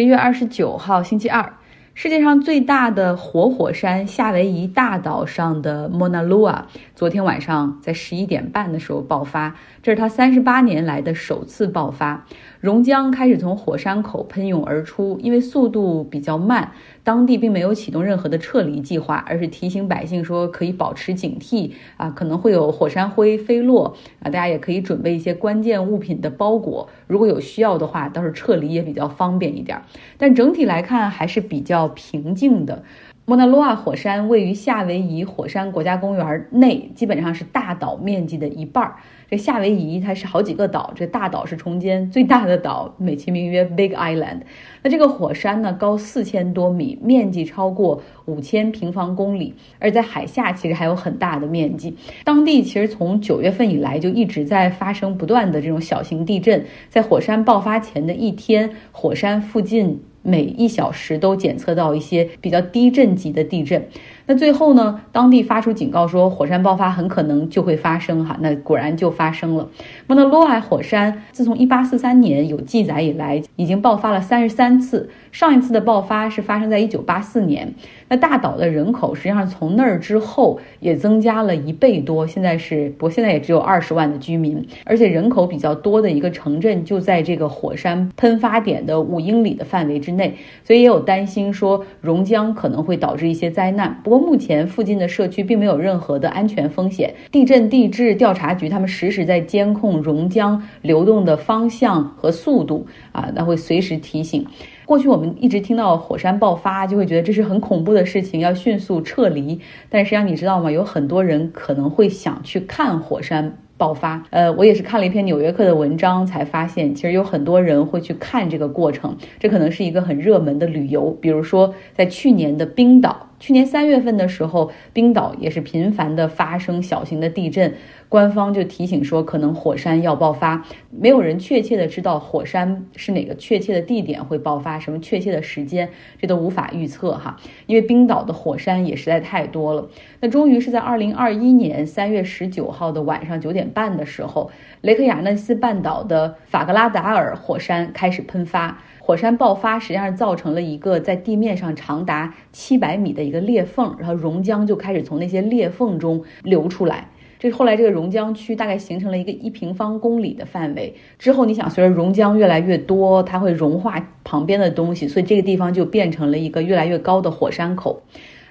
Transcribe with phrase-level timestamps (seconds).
[0.00, 1.52] 一月二十九号，星期二，
[1.92, 6.62] 世界上最大的活火山夏威夷大岛上的 Mauna Loa，
[6.94, 12.24] 昨天晚上在十一点半的时候爆发，这是它三十八年来的首次爆发。
[12.60, 16.72] 熔浆开始从火山口喷涌而出，因为速度比较慢，
[17.02, 29.80] 当地并没有启动任何的撤离计划，而是提醒百姓说可以保持警惕啊，可能会有火山灰飞落啊，大家也可以准备一些关键物品的包裹，如果有需要的话，倒是撤离也比较方便一点。
[30.18, 32.82] 但整体来看还是比较平静的。
[33.26, 38.96] 莫纳罗瓦火山位于夏威夷火山国家公园内，基本上是大岛面积的一半儿。
[39.30, 44.40] 这夏威夷它是好几个岛，这大岛是中间最大的岛，美其名曰 Big Island。
[44.82, 51.96] 那这个火山呢，高四千多米，面积超过五千平方公里，而在海下其实还有很大的面积。
[52.24, 60.02] 当地其实从九月份以来就一直在发生不断的这种小型地震，在火山爆发前的一天，火山附近。
[60.22, 63.88] 每一小时都检测到一些比较低震级的地震，
[64.30, 69.68] 那最后呢，当地发出警告说火山爆发很可能就会发生哈，那果然就发生了。
[70.06, 77.74] 莫纳罗瓦火山自从1843年有记载以来，已经爆发了三十三次，上一次的爆发是发生在1984年。
[78.08, 90.12] 那大岛的人口实际上从那儿之后也增加了一倍多，现在是不现在也只有二十万的居民，而且人口比较多的一个城镇就在这个火山喷发点的五英里的范围之。
[90.12, 94.00] 内，所以也有担心说熔浆可能会导致一些灾难。
[94.04, 97.14] 不过目前附近的社区并没有任何的安全风险。
[97.32, 104.46] 地震地质调查局他们实时在监控熔浆流动的方向和速度啊，那会随时提醒。
[104.84, 109.60] 过去我们一直听到火山爆发，就会觉得这是很恐怖的事情，要迅速撤离。
[109.88, 110.70] 但实际上你知道吗？
[110.70, 113.56] 有很多人可能会想去看火山。
[113.80, 121.10] 爆发，呃，我也是看了一篇《纽约客》的文章，才发现其实有很多人会去看这个过程，这可能是一个很热门的旅游。
[121.18, 123.28] 比如说，在去年的冰岛。
[123.40, 127.72] 去年三月份的时候，冰岛也是频繁的发生小型的地震，
[128.06, 135.88] 官方就提醒说可能火山要爆发，没有人确切的知道火山是哪个确切的地点会爆发，什么确切的时间，
[136.20, 139.88] 这都无法预测哈，因为冰岛的火山也实在太多了。
[140.20, 144.50] 那终于是在二零二一年三月十九号的晚上九点半的时候，
[144.82, 148.78] 雷克雅内斯半岛的法格拉达尔火山开始喷发。
[148.98, 157.08] 火山爆发实际上造成了一个在地面上长达七百米的一个裂缝，然后熔浆就开始从那些裂缝中流出来。
[157.38, 160.94] 这后来这个熔浆区大概形成了一个一平方公里的范围。
[161.18, 168.02] 之后你想，随着熔浆越来越多，它会融化旁边的东西，所以这个地方就变成了一个越来越高的火山口。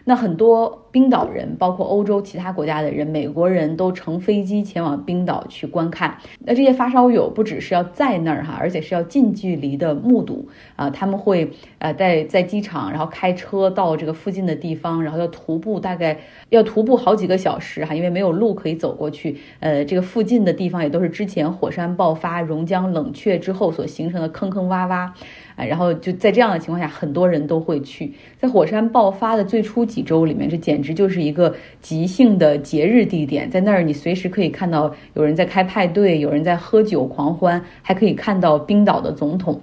[0.05, 6.17] 那很多冰岛人，包括欧洲其他国家的人，美国人都乘飞机前往冰岛去观看。
[6.39, 10.89] 那这些发烧友不只是要在那儿哈，而且是要近距离的目睹啊。
[10.89, 16.17] 他们会呃在在机场，然后开车到这个附近的地方，然后要徒步，大概
[16.49, 19.37] 要徒步好几个小时哈，因为没有路可以走过去。
[19.59, 25.09] 呃，这个附近的地方也都是之前火山爆发、熔浆冷却之后所形成的坑坑洼洼。
[25.55, 28.13] 然后就在这样的情况下，很多人都会去。
[28.39, 33.51] 在火山爆发的最初几周里面，这简直就是一个即兴的节日地点。
[33.51, 39.59] 在那儿，你随时可以看到有人在开派对，有人在喝酒狂欢，还可以看到冰岛的总统。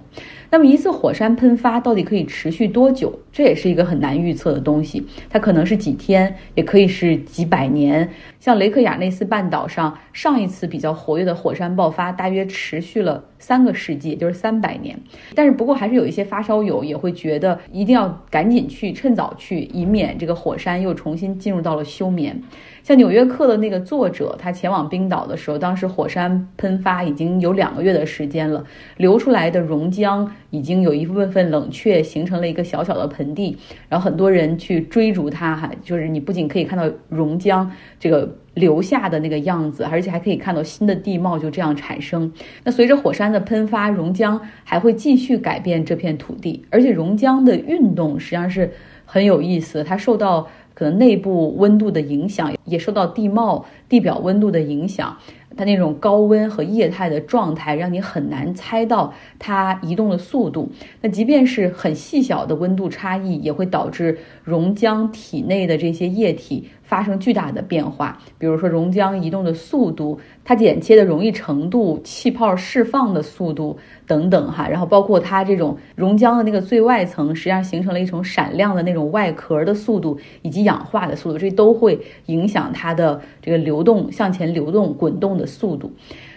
[0.49, 3.19] 那么一次火山喷发到底可以持续多久？
[3.31, 5.05] 这也是一个很难预测的东西。
[5.29, 8.09] 它可能是几天，也可以是几百年。
[8.39, 14.97] 像雷克雅内斯半岛上上一次比较活跃的火山爆发，大约持续了三个世纪，也就是三百年。
[15.35, 22.41] 但是不过还是有一些发烧友也会觉得一定要赶紧去，趁早去，以免这个火山又重新进入到了休眠。
[22.87, 28.63] 像《纽约客》的那个作者，他前往冰岛的时候，当时火山喷发已经有两个月的时间了，
[28.95, 33.57] 流出来的熔浆已经有一部分冷却，形成了一个小小的盆地，
[33.89, 37.67] 然后很多人去追逐它，哈，就是你不仅可以看到熔浆
[37.99, 42.31] 这个留下的那个样子，而且还可以看到新的地貌就这样产生。
[42.63, 48.71] 那随着火山的喷发，熔浆还会继续改变这片土地，而且熔浆的运动实际上是
[49.03, 50.47] 很有意思，它受到。
[50.77, 55.17] 可能内部温度的影响，也受到地貌、地表温度的影响。
[55.57, 60.69] 它那种高温和液态的状态，让你很难猜到它移动的速度。
[61.01, 68.19] 那即便是很细小的温度差异，也会导致溶浆体内的这些液体发生巨大的变化。
[68.37, 74.67] 比如说溶浆移动的速度、它剪切的容易程度、气泡释放的速度等等哈。
[74.69, 85.46] 然后包括它这种溶浆的那个最外层，实际上形成了一种闪亮的那种外壳的速度，以及氧化的速度，这都会影响它的这个流动向前流动滚动的。
[85.47, 85.91] 速度，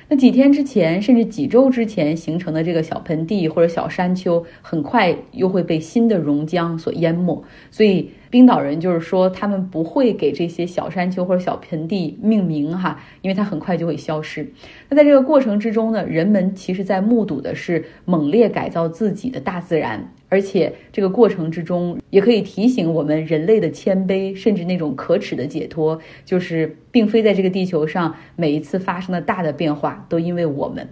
[0.08, 7.44] 那几天之前，甚至几周之前形成的这个小盆地或者小山丘，很快又会被新的熔浆所淹没。
[7.70, 14.48] 所以，冰岛人就是说，他们不会给这些小山丘或者小盆地命名哈，因为它很快就会消失。
[14.88, 20.12] 那在这个过程之中呢，人们其实在目睹的是猛烈改造自己的大自然。
[20.28, 30.88] 而且这个过程之中，也可以提醒我们人类的谦卑，甚至那种可耻的解脱，就是并非在这个地球上每一次发生的大的变化都因为我们。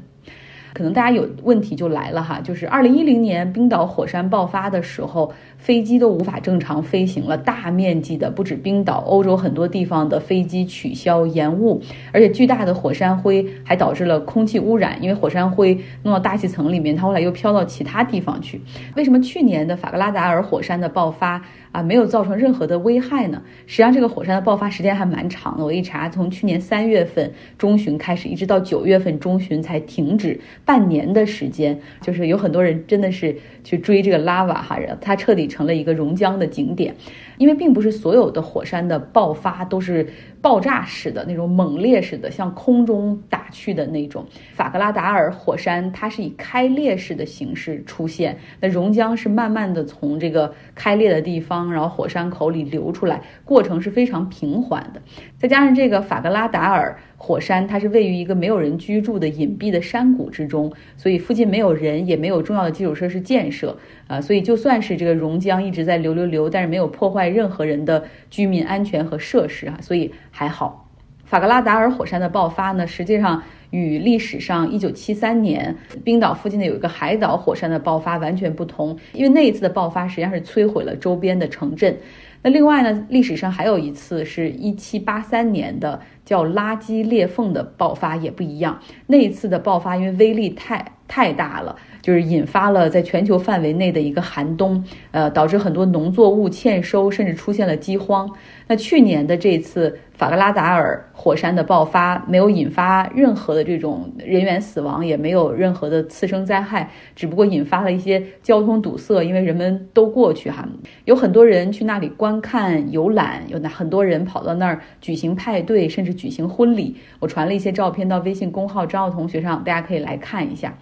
[0.72, 5.32] 可能大家有问题就来了哈，就是二零一零年冰岛火山爆发的时候。
[5.58, 11.82] 飞机都无法正常飞行了，大面积的不止冰岛，欧洲很多地方的飞机取消延误，
[12.12, 18.60] 而且巨大的火山灰还导致了空气污染，因为火山灰弄到大气层里面，它后来又飘到其他地方去。
[18.94, 21.42] 为什么去年的法格拉达尔火山的爆发
[21.72, 23.42] 啊没有造成任何的危害呢？
[23.66, 30.38] 实际上这个火山的爆发时间还蛮长的，我一查，从去年三月份中旬开始，一直到九月份中旬才停止，
[30.68, 35.48] 半年的时间，就是有很多人真的是去追这个 lava 哈，它彻底。
[35.48, 36.94] 成了一个熔浆的景点，
[37.38, 40.06] 因为并不是所有的火山的爆发都是
[40.42, 44.26] 爆炸式的那种猛烈式的，向空中打去的那种。
[44.52, 55.00] 法格拉达尔火山它是以开裂式的形式出现，那熔浆是慢慢的从这个开裂的地方，然后火山口里流出来，过程是非常平缓的。
[55.38, 56.98] 再加上这个法格拉达尔。
[57.20, 63.76] 火山它是位于一个没有人居住的隐蔽的山谷之中，所以附近没有人，也没有重要的基础设施建设
[64.06, 70.88] 啊，所以就算是这个熔浆一直在流流流，但是没有破坏任何人的居民安全和设施啊，所以还好。
[71.24, 81.94] 法格拉达尔火山的爆发呢，实际上与历史上一九七三年冰岛附近的有一个海岛火山的爆发完全不同，因为那一次的爆发实际上是摧毁了周边的城镇。
[82.40, 86.00] 那另外呢，历史上还有一次是一七八三年的。
[86.28, 98.28] 叫垃圾裂缝的爆发也不一样，那一次的爆发因为威力太太大了，就是引发了在全球范围内的一个寒冬，呃，导致很多农作物欠收，甚至出现了饥荒。
[98.66, 110.68] 那去年的这次法格拉达尔火山的爆发，没有引发任何的这种人员死亡，也没有任何的次生灾害，只不过引发了一些交通堵塞，因为人们都过去哈，
[111.06, 116.17] 有很多人去那里观看游览，有那很多人跑到那儿举行派对，甚至。
[116.18, 120.76] 举行婚礼，我传了一些照片到微信公号张奥同学上，大家可以来看一下。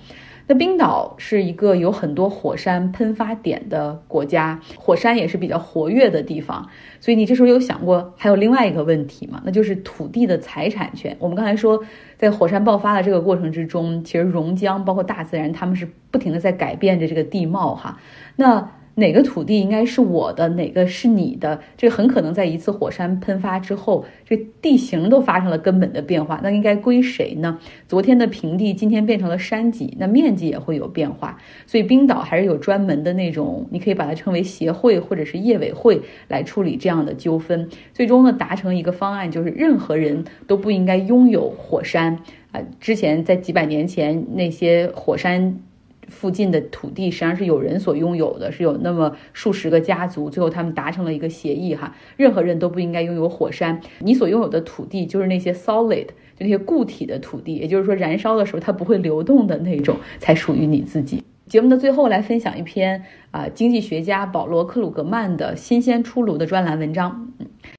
[0.48, 6.68] 那冰岛是一个有很多火山喷发点的国家，火山也是比较活跃的地方，
[7.00, 9.42] 所以你这时候有想过还有另外一个问题吗？
[9.44, 11.16] 那就是土地的财产权。
[11.18, 11.82] 我们刚才说，
[12.16, 17.98] 在火山爆发的这个过程之中，其实熔浆包括大自然，他们是不停的在改变着这个地貌哈。
[18.36, 21.60] 那哪个土地应该是我的，哪个是你的？
[21.76, 26.40] 这很可能在一次火山喷发之后，这地形都发生了根本的变化。
[26.42, 27.58] 那应该归谁呢？
[27.86, 31.36] 昨天的平地今天变成了山脊，那面积也会有变化。
[31.66, 37.68] 所以冰岛还是有专门的那种，你可以把它称为协会或者是业委会来处理这样的纠纷。
[37.92, 42.18] 最终呢，达成一个方案，就是任何人都不应该拥有火山
[42.50, 42.62] 啊。
[42.80, 45.60] 之前在几百年前那些火山。
[46.08, 53.80] 附近的土地实际上是有人所拥有的，是有那么数十个家族，最后他们达成了一个协议哈，任何人都不应该拥有火山。
[54.00, 61.22] 你所拥有的土地就是那些 solid，就那些固体的土地，也就是说燃烧的时候它不会流动的那种，才属于你自己。
[61.46, 67.32] 节目的最后来分享一篇啊，经济学家保罗克鲁格曼的新鲜出炉的专栏文章。